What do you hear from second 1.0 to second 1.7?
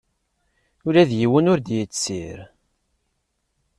d yiwen ur